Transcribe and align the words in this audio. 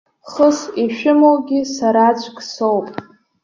Хыс 0.31 0.59
ишәымоугьы 0.83 1.59
сараӡәк 1.75 2.37
соуп. 2.51 2.87